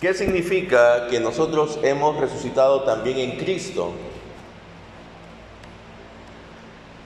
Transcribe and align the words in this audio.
¿Qué 0.00 0.12
significa 0.12 1.08
que 1.08 1.20
nosotros 1.20 1.78
hemos 1.82 2.18
resucitado 2.18 2.82
también 2.82 3.18
en 3.18 3.38
Cristo? 3.38 3.92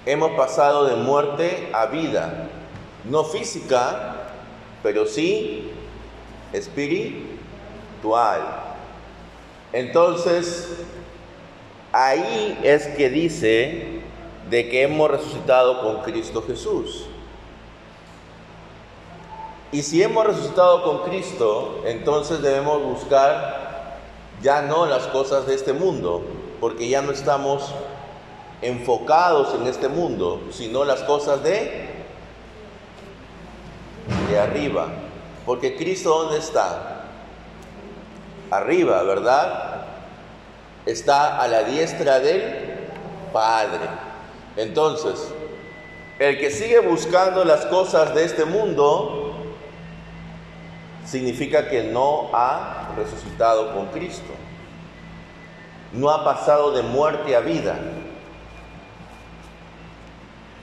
Hemos 0.07 0.33
pasado 0.33 0.87
de 0.87 0.97
muerte 0.97 1.69
a 1.73 1.87
vida, 1.87 2.49
no 3.05 3.25
física, 3.25 4.31
pero 4.83 5.07
sí 5.07 5.71
espiritual. 6.53 7.29
Entonces, 9.73 10.79
ahí 11.93 12.59
es 12.63 12.87
que 12.87 13.11
dice 13.11 14.01
de 14.49 14.69
que 14.71 14.83
hemos 14.83 15.11
resucitado 15.11 15.83
con 15.83 16.03
Cristo 16.03 16.43
Jesús. 16.43 17.07
Y 19.71 19.83
si 19.83 20.03
hemos 20.03 20.27
resucitado 20.27 20.83
con 20.83 21.03
Cristo, 21.03 21.83
entonces 21.85 22.41
debemos 22.41 22.83
buscar 22.83 23.99
ya 24.43 24.63
no 24.63 24.87
las 24.87 25.07
cosas 25.09 25.47
de 25.47 25.55
este 25.55 25.73
mundo, 25.73 26.23
porque 26.61 26.89
ya 26.89 27.03
no 27.03 27.13
estamos 27.13 27.75
enfocados 28.63 29.55
en 29.55 29.67
este 29.67 29.89
mundo, 29.89 30.41
sino 30.51 30.85
las 30.85 31.03
cosas 31.03 31.43
de 31.43 31.89
de 34.29 34.39
arriba. 34.39 34.89
Porque 35.45 35.77
Cristo 35.77 36.11
¿dónde 36.11 36.39
está? 36.39 37.05
Arriba, 38.51 39.03
¿verdad? 39.03 39.87
Está 40.87 41.41
a 41.41 41.49
la 41.49 41.65
diestra 41.65 42.21
del 42.21 42.79
Padre. 43.33 43.89
Entonces, 44.57 45.33
el 46.19 46.39
que 46.39 46.51
sigue 46.51 46.81
buscando 46.81 47.45
las 47.45 47.67
cosas 47.67 48.15
de 48.15 48.25
este 48.25 48.45
mundo, 48.45 49.18
significa 51.11 51.69
que 51.69 51.85
no 51.85 52.31
ha 52.33 52.93
resucitado 52.97 53.73
con 53.75 53.87
Cristo. 53.87 54.33
No 55.93 56.11
ha 56.11 56.25
pasado 56.25 56.73
de 56.73 56.83
muerte 56.83 57.35
a 57.35 57.41
vida. 57.41 57.79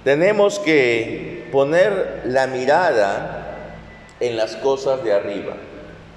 Tenemos 0.03 0.59
que 0.59 1.49
poner 1.51 2.21
la 2.25 2.45
mirada 2.45 3.71
en 4.19 4.37
las 4.37 4.55
cosas 4.57 5.03
de 5.03 5.13
arriba, 5.13 5.55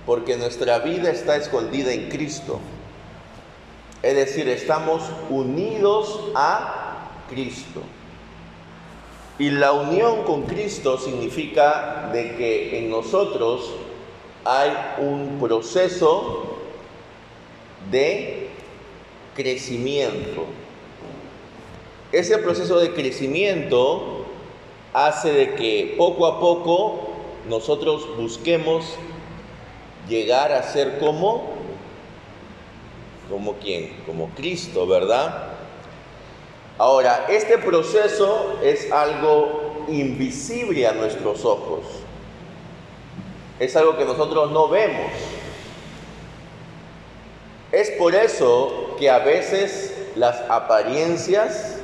porque 0.04 0.36
nuestra 0.36 0.78
vida 0.80 1.10
está 1.10 1.36
escondida 1.36 1.92
en 1.92 2.10
Cristo. 2.10 2.60
Es 4.02 4.14
decir, 4.14 4.46
estamos 4.48 5.02
unidos 5.30 6.20
a 6.34 7.08
Cristo. 7.30 7.82
Y 9.38 9.50
la 9.50 9.72
unión 9.72 10.24
con 10.24 10.42
Cristo 10.42 10.98
significa 10.98 12.10
de 12.12 12.36
que 12.36 12.78
en 12.78 12.90
nosotros 12.90 13.72
hay 14.44 14.70
un 14.98 15.38
proceso 15.40 16.58
de 17.90 18.48
crecimiento. 19.34 20.44
Ese 22.12 22.38
proceso 22.38 22.78
de 22.80 22.92
crecimiento 22.94 24.24
hace 24.92 25.32
de 25.32 25.54
que 25.54 25.94
poco 25.96 26.26
a 26.26 26.40
poco 26.40 27.08
nosotros 27.48 28.16
busquemos 28.16 28.84
llegar 30.08 30.52
a 30.52 30.62
ser 30.62 30.98
como 30.98 31.58
como 33.30 33.54
quién, 33.54 33.94
como 34.06 34.30
Cristo, 34.30 34.86
¿verdad? 34.86 35.48
Ahora, 36.78 37.26
este 37.28 37.58
proceso 37.58 38.58
es 38.62 38.90
algo 38.90 39.84
invisible 39.88 40.86
a 40.86 40.92
nuestros 40.92 41.44
ojos 41.44 41.84
es 43.58 43.76
algo 43.76 43.96
que 43.96 44.04
nosotros 44.04 44.50
no 44.50 44.68
vemos. 44.68 45.12
Es 47.72 47.90
por 47.92 48.14
eso 48.14 48.96
que 48.98 49.10
a 49.10 49.18
veces 49.18 49.94
las 50.16 50.40
apariencias 50.48 51.80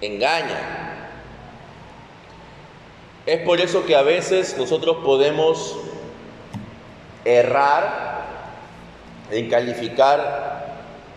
engañan. 0.00 0.88
Es 3.26 3.42
por 3.42 3.60
eso 3.60 3.84
que 3.84 3.96
a 3.96 4.02
veces 4.02 4.56
nosotros 4.56 4.98
podemos 5.04 5.76
errar 7.24 8.24
en 9.30 9.50
calificar 9.50 10.66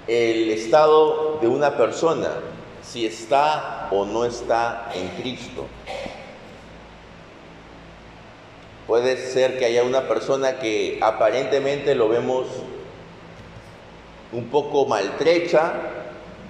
el 0.08 0.50
estado 0.50 1.38
de 1.40 1.48
una 1.48 1.78
persona, 1.78 2.30
si 2.84 3.06
está 3.06 3.88
o 3.92 4.06
no 4.06 4.26
está 4.26 4.92
en 4.94 5.08
Cristo. 5.22 5.68
Puede 8.92 9.16
ser 9.16 9.58
que 9.58 9.64
haya 9.64 9.84
una 9.84 10.10
persona 10.10 10.60
que 10.60 11.00
aparentemente 11.02 11.96
lo 11.96 12.10
vemos 12.10 12.46
un 14.34 14.50
poco 14.50 14.86
maltrecha, 14.86 15.76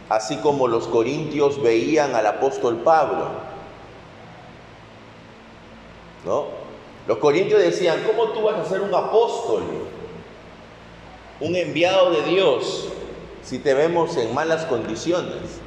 así 0.10 0.38
como 0.38 0.68
los 0.68 0.88
corintios 0.88 1.62
veían 1.62 2.16
al 2.16 2.26
apóstol 2.26 2.78
Pablo. 2.78 3.28
¿No? 6.26 6.46
Los 7.06 7.20
corintios 7.20 7.62
decían, 7.62 8.02
¿cómo 8.08 8.30
tú 8.30 8.42
vas 8.42 8.56
a 8.56 8.68
ser 8.68 8.82
un 8.82 8.96
apóstol? 8.96 9.62
Un 11.42 11.56
enviado 11.56 12.10
de 12.10 12.24
Dios 12.24 12.88
si 13.44 13.60
te 13.60 13.76
vemos 13.76 14.18
en 14.18 14.34
malas 14.34 14.66
condiciones. 14.66 15.60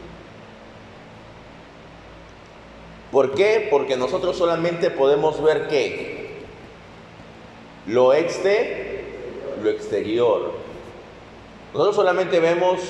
¿Por 3.13 3.37
qué? 3.37 3.69
Porque 3.71 3.97
nosotros 3.97 4.37
solamente 4.37 4.91
podemos 4.91 5.41
ver 5.41 5.69
qué? 5.69 6.14
Lo 7.87 8.13
exte, 8.15 9.05
lo 9.63 9.71
exterior. 9.71 10.53
Nosotros 11.73 11.97
solamente 11.97 12.41
vemos 12.41 12.81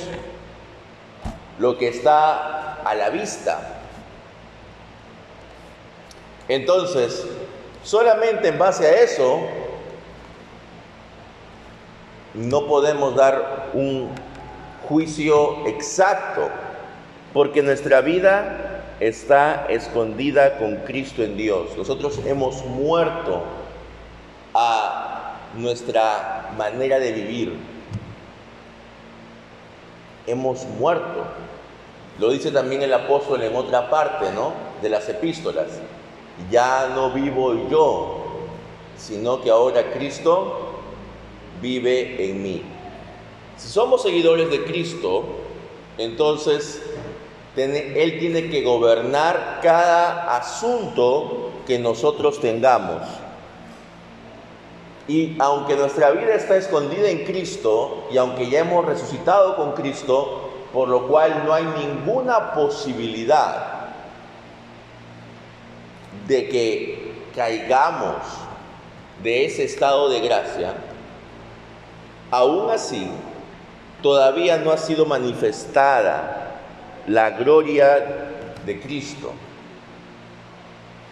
lo 1.59 1.79
que 1.79 1.89
está 1.89 2.75
a 2.75 2.95
la 2.95 3.11
vista. 3.11 3.81
Entonces, 6.49 7.27
solamente 7.83 8.49
en 8.49 8.59
base 8.59 8.87
a 8.87 9.01
eso, 9.01 9.41
no 12.35 12.67
podemos 12.67 13.15
dar 13.17 13.71
un 13.73 14.11
juicio 14.89 15.67
exacto, 15.67 16.51
porque 17.33 17.63
nuestra 17.63 18.01
vida 18.01 18.83
está 19.01 19.67
escondida 19.69 20.59
con 20.59 20.77
Cristo 20.79 21.23
en 21.23 21.37
Dios. 21.37 21.77
Nosotros 21.77 22.21
hemos 22.27 22.65
muerto 22.65 23.43
a 24.53 24.84
nuestra 25.57 26.53
manera 26.57 26.99
de 26.99 27.13
vivir. 27.13 27.57
Hemos 30.27 30.65
muerto. 30.65 31.25
Lo 32.19 32.31
dice 32.31 32.51
también 32.51 32.83
el 32.83 32.95
apóstol 32.95 33.43
en 33.43 33.55
otra 33.57 33.91
parte, 33.91 34.31
¿no? 34.33 34.53
De 34.83 34.89
las 34.89 35.09
epístolas. 35.09 35.69
Ya 36.51 36.93
no 36.95 37.11
vivo 37.11 37.69
yo, 37.69 38.25
sino 38.97 39.41
que 39.41 39.51
ahora 39.51 39.93
Cristo 39.93 40.71
vive 41.61 42.31
en 42.31 42.43
mí. 42.43 42.63
Si 43.57 43.69
somos 43.69 44.03
seguidores 44.03 44.51
de 44.51 44.65
Cristo, 44.65 45.25
entonces 45.99 46.83
Él 47.57 48.19
tiene 48.19 48.51
que 48.51 48.63
gobernar 48.63 49.61
cada 49.63 50.37
asunto 50.37 51.51
que 51.67 51.79
nosotros 51.79 52.41
tengamos. 52.41 53.03
Y 55.07 55.37
aunque 55.39 55.77
nuestra 55.77 56.11
vida 56.13 56.35
está 56.35 56.57
escondida 56.57 57.11
en 57.11 57.25
Cristo 57.25 58.09
y 58.11 58.17
aunque 58.17 58.49
ya 58.49 58.61
hemos 58.61 58.87
resucitado 58.87 59.57
con 59.57 59.73
Cristo, 59.73 60.51
por 60.73 60.89
lo 60.89 61.07
cual 61.07 61.45
no 61.45 61.53
hay 61.53 61.65
ninguna 61.65 62.55
posibilidad 62.55 63.91
de 66.27 66.49
que 66.49 67.13
caigamos 67.35 68.17
de 69.23 69.45
ese 69.45 69.65
estado 69.65 70.09
de 70.09 70.21
gracia, 70.21 70.75
aún 72.31 72.71
así 72.71 73.09
todavía 74.03 74.57
no 74.57 74.73
ha 74.73 74.79
sido 74.79 75.05
manifestada 75.05 76.61
la 77.07 77.31
gloria 77.31 78.33
de 78.65 78.81
Cristo. 78.81 79.33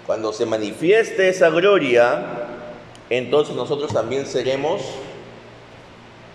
Cuando 0.07 0.33
se 0.33 0.47
manifieste 0.47 1.29
esa 1.29 1.51
gloria, 1.51 2.42
entonces 3.19 3.55
nosotros 3.55 3.93
también 3.93 4.25
seremos 4.25 4.81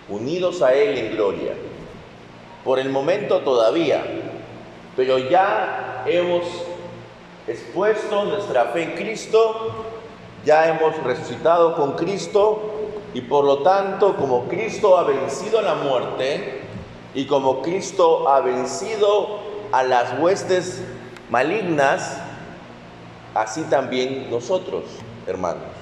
unidos 0.09 0.61
a 0.61 0.73
Él 0.73 0.97
en 0.97 1.11
gloria. 1.13 1.53
Por 2.63 2.77
el 2.77 2.89
momento 2.89 3.39
todavía, 3.39 4.03
pero 4.95 5.17
ya 5.17 6.03
hemos 6.05 6.43
expuesto 7.47 8.25
nuestra 8.25 8.65
fe 8.65 8.83
en 8.83 8.91
Cristo, 8.91 9.85
ya 10.45 10.67
hemos 10.67 11.01
resucitado 11.03 11.75
con 11.75 11.93
Cristo 11.93 12.61
y 13.13 13.21
por 13.21 13.45
lo 13.45 13.63
tanto 13.63 14.15
como 14.15 14.47
Cristo 14.47 14.97
ha 14.97 15.03
vencido 15.03 15.61
la 15.61 15.75
muerte 15.75 16.61
y 17.15 17.25
como 17.25 17.63
Cristo 17.63 18.29
ha 18.29 18.41
vencido 18.41 19.39
a 19.71 19.81
las 19.83 20.19
huestes 20.19 20.83
malignas, 21.31 22.21
así 23.33 23.63
también 23.63 24.29
nosotros, 24.29 24.83
hermanos. 25.25 25.76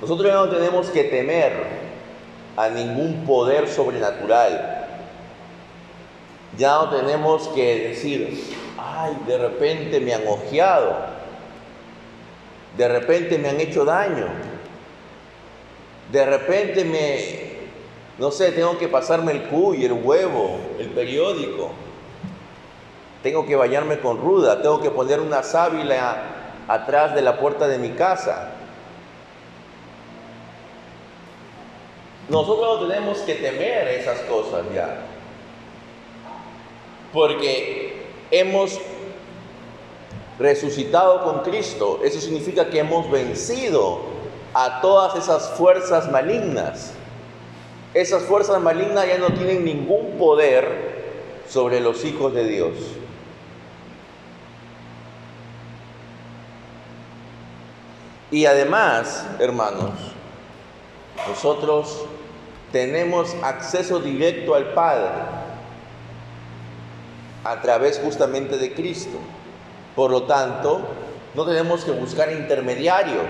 Nosotros 0.00 0.30
ya 0.30 0.36
no 0.36 0.48
tenemos 0.48 0.88
que 0.90 1.04
temer 1.04 1.52
a 2.56 2.68
ningún 2.68 3.24
poder 3.24 3.68
sobrenatural. 3.68 4.86
Ya 6.56 6.74
no 6.74 6.90
tenemos 6.90 7.48
que 7.48 7.88
decir, 7.88 8.56
ay, 8.78 9.16
de 9.26 9.38
repente 9.38 10.00
me 10.00 10.14
han 10.14 10.26
ojeado, 10.26 10.96
de 12.76 12.88
repente 12.88 13.38
me 13.38 13.48
han 13.48 13.60
hecho 13.60 13.84
daño, 13.84 14.26
de 16.10 16.26
repente 16.26 16.84
me, 16.84 17.58
no 18.18 18.30
sé, 18.30 18.50
tengo 18.52 18.78
que 18.78 18.88
pasarme 18.88 19.32
el 19.32 19.42
cuy, 19.44 19.84
el 19.84 19.92
huevo, 19.92 20.58
el 20.78 20.88
periódico, 20.88 21.70
tengo 23.22 23.46
que 23.46 23.56
bañarme 23.56 23.98
con 24.00 24.18
ruda, 24.18 24.62
tengo 24.62 24.80
que 24.80 24.90
poner 24.90 25.20
una 25.20 25.42
sábila 25.42 26.22
atrás 26.66 27.14
de 27.14 27.22
la 27.22 27.38
puerta 27.38 27.68
de 27.68 27.78
mi 27.78 27.90
casa. 27.90 28.52
Nosotros 32.28 32.80
no 32.80 32.88
tenemos 32.88 33.18
que 33.18 33.34
temer 33.34 33.88
esas 33.88 34.20
cosas 34.20 34.64
ya. 34.74 35.00
Porque 37.12 38.06
hemos 38.30 38.78
resucitado 40.38 41.24
con 41.24 41.40
Cristo. 41.40 42.00
Eso 42.04 42.20
significa 42.20 42.68
que 42.68 42.80
hemos 42.80 43.10
vencido 43.10 44.00
a 44.54 44.80
todas 44.80 45.16
esas 45.16 45.50
fuerzas 45.50 46.10
malignas. 46.10 46.92
Esas 47.94 48.22
fuerzas 48.24 48.60
malignas 48.60 49.06
ya 49.06 49.18
no 49.18 49.30
tienen 49.30 49.64
ningún 49.64 50.18
poder 50.18 50.98
sobre 51.48 51.80
los 51.80 52.04
hijos 52.04 52.34
de 52.34 52.44
Dios. 52.44 52.74
Y 58.30 58.44
además, 58.44 59.26
hermanos, 59.38 59.92
nosotros 61.26 62.04
tenemos 62.72 63.34
acceso 63.42 64.00
directo 64.00 64.54
al 64.54 64.72
Padre 64.72 65.10
a 67.44 67.60
través 67.62 67.98
justamente 67.98 68.58
de 68.58 68.74
Cristo. 68.74 69.18
Por 69.96 70.10
lo 70.10 70.24
tanto, 70.24 70.82
no 71.34 71.44
tenemos 71.44 71.84
que 71.84 71.92
buscar 71.92 72.30
intermediarios, 72.32 73.26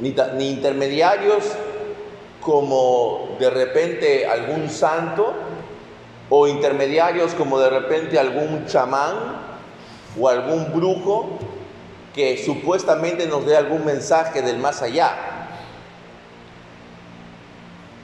ni, 0.00 0.48
intermediarios 0.50 1.44
como 2.40 3.36
de 3.38 3.50
repente 3.50 4.26
algún 4.26 4.68
santo 4.68 5.32
o 6.28 6.46
intermediarios 6.46 7.34
como 7.34 7.58
de 7.58 7.70
repente 7.70 8.18
algún 8.18 8.66
chamán 8.66 9.14
o 10.18 10.28
algún 10.28 10.72
brujo 10.72 11.38
que 12.14 12.38
supuestamente 12.38 13.26
nos 13.26 13.44
dé 13.44 13.56
algún 13.56 13.84
mensaje 13.84 14.40
del 14.40 14.58
más 14.58 14.82
allá. 14.82 15.16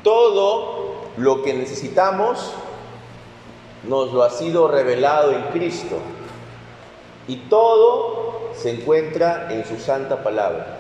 Todo 0.03 1.11
lo 1.17 1.43
que 1.43 1.55
necesitamos 1.55 2.53
nos 3.85 4.13
lo 4.13 4.23
ha 4.23 4.31
sido 4.31 4.69
revelado 4.69 5.33
en 5.33 5.43
Cristo 5.53 5.99
y 7.29 7.37
todo 7.37 8.51
se 8.55 8.71
encuentra 8.71 9.49
en 9.53 9.65
su 9.65 9.79
santa 9.79 10.23
palabra. 10.23 10.79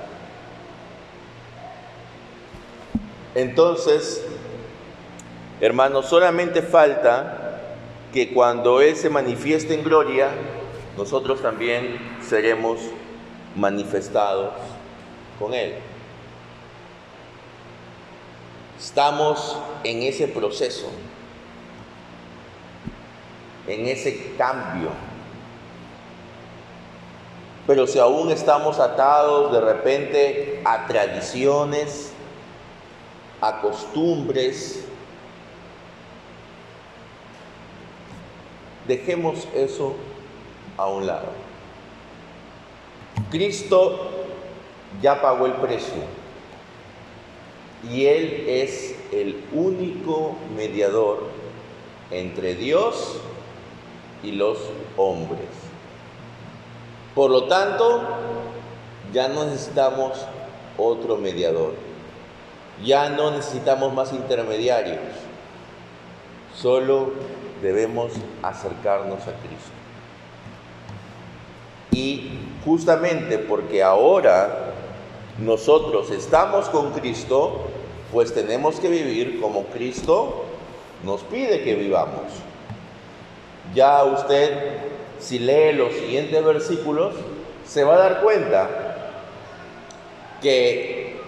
Entonces, 3.35 4.27
hermanos, 5.61 6.07
solamente 6.07 6.63
falta 6.63 7.61
que 8.13 8.33
cuando 8.33 8.81
Él 8.81 8.97
se 8.97 9.09
manifieste 9.09 9.75
en 9.75 9.85
gloria, 9.85 10.31
nosotros 10.97 11.41
también 11.41 11.99
seremos 12.29 12.81
manifestados 13.57 14.53
con 15.39 15.55
Él. 15.55 15.75
Estamos 18.79 19.59
en 19.85 20.03
ese 20.03 20.29
proceso, 20.29 20.89
en 23.67 23.87
ese 23.89 24.35
cambio. 24.39 24.91
Pero 27.67 27.87
si 27.87 27.99
aún 27.99 28.31
estamos 28.31 28.79
atados 28.79 29.53
de 29.53 29.61
repente 29.61 30.63
a 30.65 30.87
tradiciones, 30.87 32.13
a 33.41 33.61
costumbres, 33.61 34.85
dejemos 38.89 39.47
eso 39.55 39.95
a 40.77 40.87
un 40.87 41.07
lado. 41.07 41.50
Cristo 43.31 44.11
ya 45.01 45.21
pagó 45.21 45.47
el 45.47 45.53
precio 45.53 46.03
y 47.89 48.07
Él 48.07 48.45
es 48.49 48.97
el 49.13 49.43
único 49.53 50.37
mediador 50.57 51.29
entre 52.11 52.55
Dios 52.55 53.21
y 54.23 54.33
los 54.33 54.59
hombres. 54.97 55.49
Por 57.15 57.31
lo 57.31 57.45
tanto, 57.45 58.03
ya 59.13 59.29
no 59.29 59.45
necesitamos 59.45 60.13
otro 60.77 61.17
mediador. 61.17 61.75
Ya 62.85 63.11
no 63.11 63.31
necesitamos 63.31 63.93
más 63.93 64.13
intermediarios. 64.13 64.99
Solo 66.57 67.13
debemos 67.63 68.13
acercarnos 68.43 69.21
a 69.23 69.33
Cristo. 69.33 69.71
Y 71.93 72.31
justamente 72.65 73.39
porque 73.39 73.83
ahora 73.83 74.73
nosotros 75.39 76.11
estamos 76.11 76.69
con 76.69 76.93
Cristo, 76.93 77.63
pues 78.13 78.35
tenemos 78.35 78.79
que 78.81 78.89
vivir 78.89 79.41
como 79.41 79.65
Cristo 79.67 80.45
nos 81.05 81.23
pide 81.23 81.63
que 81.63 81.75
vivamos. 81.75 82.25
Ya 83.75 84.05
usted, 84.05 84.79
si 85.19 85.39
lee 85.39 85.73
los 85.73 85.95
siguientes 85.95 86.45
versículos, 86.45 87.15
se 87.67 87.85
va 87.85 87.95
a 87.95 87.99
dar 87.99 88.21
cuenta 88.21 88.69
que 90.43 91.21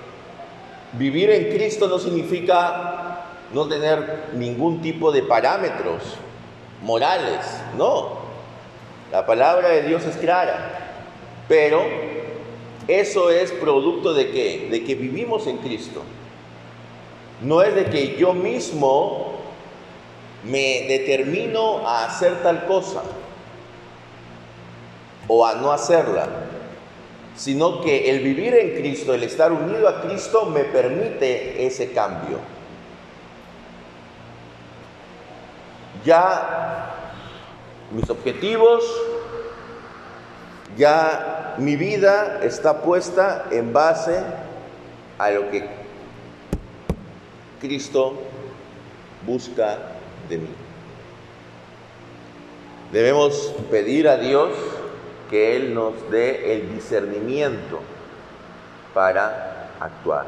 vivir 0.95 1.31
en 1.31 1.57
Cristo 1.57 1.89
no 1.89 1.99
significa 1.99 3.21
no 3.53 3.69
tener 3.69 4.25
ningún 4.35 4.83
tipo 4.83 5.13
de 5.13 5.23
parámetros 5.23 6.03
morales, 6.83 7.41
no. 7.77 8.21
La 9.11 9.25
palabra 9.27 9.69
de 9.69 9.83
Dios 9.83 10.05
es 10.05 10.17
clara, 10.17 10.92
pero 11.49 11.83
eso 12.89 13.31
es 13.31 13.53
producto 13.53 14.15
de 14.15 14.31
qué? 14.31 14.69
De 14.71 14.85
que 14.85 14.95
vivimos 14.95 15.47
en 15.47 15.59
Cristo. 15.59 16.03
No 17.41 17.63
es 17.63 17.75
de 17.75 17.87
que 17.87 18.17
yo 18.17 18.33
mismo 18.35 19.33
me 20.45 20.87
determino 20.89 21.87
a 21.87 22.07
hacer 22.07 22.43
tal 22.43 22.67
cosa 22.67 23.03
o 25.29 25.47
a 25.47 25.55
no 25.55 25.73
hacerla, 25.73 26.29
sino 27.37 27.81
que 27.81 28.11
el 28.11 28.21
vivir 28.21 28.55
en 28.55 28.75
Cristo, 28.77 29.15
el 29.15 29.23
estar 29.23 29.53
unido 29.53 29.89
a 29.89 30.03
Cristo, 30.03 30.47
me 30.47 30.65
permite 30.65 31.65
ese 31.65 31.93
cambio. 31.93 32.39
Ya 36.05 36.93
mis 37.93 38.09
objetivos, 38.11 38.85
ya 40.77 41.55
mi 41.59 41.77
vida 41.77 42.41
está 42.43 42.83
puesta 42.83 43.47
en 43.51 43.73
base 43.73 44.23
a 45.19 45.31
lo 45.31 45.51
que 45.51 45.69
Cristo 47.61 48.15
busca 49.27 49.79
de 50.29 50.39
mí. 50.39 50.49
Debemos 52.93 53.55
pedir 53.71 54.09
a 54.09 54.17
Dios 54.17 54.53
que 55.31 55.57
Él 55.57 55.75
nos 55.75 56.11
dé 56.11 56.55
el 56.55 56.75
discernimiento 56.75 57.81
para 58.93 59.71
actuar. 59.81 60.27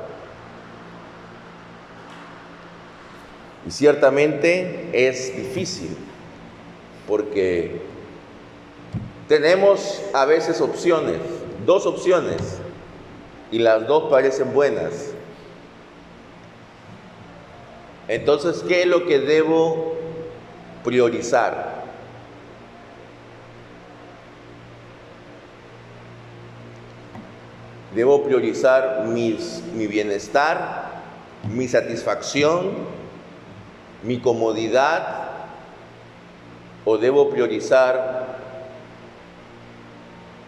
Y 3.67 3.71
ciertamente 3.71 4.91
es 4.93 5.37
difícil 5.37 5.97
porque 7.07 7.94
tenemos 9.29 10.03
a 10.13 10.25
veces 10.25 10.61
opciones, 10.61 11.19
dos 11.65 11.87
opciones, 11.87 12.59
y 13.51 13.59
las 13.61 13.87
dos 13.87 14.11
parecen 14.11 14.53
buenas. 14.53 15.13
Entonces, 18.09 18.65
¿qué 18.67 18.83
es 18.83 18.87
lo 18.89 19.07
que 19.07 19.21
debo 19.21 19.95
priorizar? 20.83 21.85
Debo 27.95 28.25
priorizar 28.25 29.05
mis, 29.07 29.63
mi 29.73 29.87
bienestar, 29.87 31.03
mi 31.49 31.69
satisfacción, 31.69 32.73
mi 34.03 34.19
comodidad, 34.19 35.29
o 36.85 36.99
debo 36.99 37.31
priorizar 37.31 38.24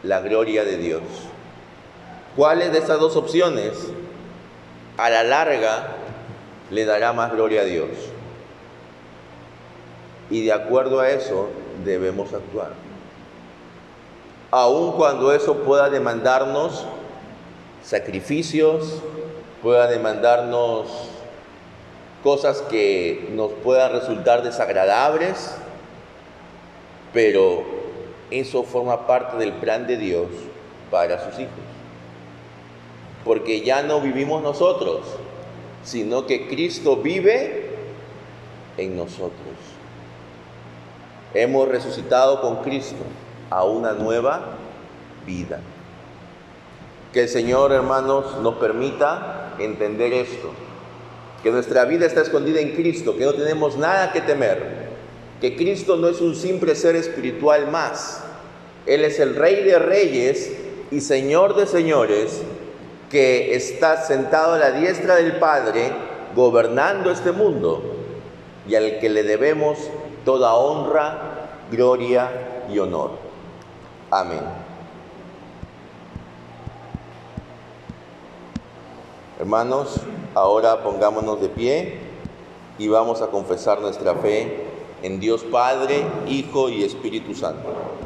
la 0.07 0.21
gloria 0.21 0.65
de 0.65 0.77
Dios? 0.79 1.03
¿Cuáles 2.37 2.73
de 2.73 2.79
estas 2.79 3.01
dos 3.01 3.17
opciones 3.17 3.73
a 4.97 5.11
la 5.11 5.23
larga 5.23 5.89
le 6.71 6.85
dará 6.85 7.13
más 7.13 7.33
gloria 7.33 7.63
a 7.63 7.65
Dios? 7.65 7.89
Y 10.31 10.45
de 10.45 10.53
acuerdo 10.53 11.01
a 11.01 11.11
eso 11.11 11.49
debemos 11.85 12.33
actuar. 12.33 12.73
Aun 14.51 14.93
cuando 14.93 15.33
eso 15.33 15.59
pueda 15.59 15.91
demandarnos 15.91 16.87
sacrificios, 17.83 19.03
pueda 19.63 19.87
demandarnos 19.89 20.89
cosas 22.23 22.63
que 22.63 23.29
nos 23.33 23.53
puedan 23.53 23.93
resultar 23.93 24.43
desagradables, 24.43 25.57
pero 27.13 27.86
eso 28.31 28.63
forma 28.63 29.07
parte 29.07 29.37
del 29.37 29.53
plan 29.53 29.87
de 29.87 29.97
Dios 29.97 30.29
para 30.91 31.25
sus 31.25 31.39
hijos. 31.39 31.53
Porque 33.25 33.61
ya 33.63 33.83
no 33.83 34.01
vivimos 34.01 34.43
nosotros, 34.43 35.03
sino 35.85 36.27
que 36.27 36.49
Cristo 36.49 36.97
vive 36.97 37.71
en 38.77 38.97
nosotros. 38.97 39.33
Hemos 41.35 41.69
resucitado 41.69 42.41
con 42.41 42.63
Cristo 42.63 43.03
a 43.51 43.65
una 43.65 43.93
nueva 43.93 44.57
vida. 45.27 45.61
Que 47.13 47.23
el 47.23 47.29
Señor, 47.29 47.73
hermanos, 47.73 48.39
nos 48.43 48.57
permita 48.57 49.55
entender 49.59 50.13
esto. 50.13 50.51
Que 51.43 51.51
nuestra 51.51 51.85
vida 51.85 52.07
está 52.07 52.23
escondida 52.23 52.61
en 52.61 52.75
Cristo, 52.75 53.17
que 53.17 53.25
no 53.25 53.35
tenemos 53.35 53.77
nada 53.77 54.13
que 54.13 54.21
temer. 54.21 54.76
Que 55.41 55.57
Cristo 55.57 55.97
no 55.97 56.09
es 56.09 56.21
un 56.21 56.35
simple 56.35 56.75
ser 56.75 56.97
espiritual 56.97 57.71
más. 57.71 58.23
Él 58.87 59.05
es 59.05 59.21
el 59.21 59.35
Rey 59.35 59.65
de 59.65 59.79
Reyes 59.79 60.53
y 60.91 61.01
Señor 61.01 61.57
de 61.57 61.67
Señores, 61.67 62.43
que 63.11 63.55
está 63.55 64.03
sentado 64.03 64.55
a 64.55 64.59
la 64.59 64.73
diestra 64.73 65.17
del 65.17 65.39
Padre, 65.39 65.93
gobernando 66.35 67.11
este 67.11 67.33
mundo, 67.33 67.83
y 68.69 68.75
al 68.75 68.99
que 68.99 69.09
le 69.09 69.23
debemos 69.23 69.79
toda 70.25 70.55
honra, 70.55 71.49
gloria 71.71 72.31
y 72.71 72.79
honor. 72.79 73.13
Amén. 74.11 74.43
Hermanos, 79.39 80.01
ahora 80.35 80.83
pongámonos 80.83 81.41
de 81.41 81.49
pie 81.49 81.99
y 82.79 82.89
vamos 82.89 83.21
a 83.21 83.27
confesar 83.27 83.81
nuestra 83.81 84.15
fe 84.15 84.65
en 85.03 85.21
Dios 85.21 85.45
Padre, 85.45 86.05
Hijo 86.27 86.69
y 86.71 86.83
Espíritu 86.83 87.35
Santo. 87.35 87.97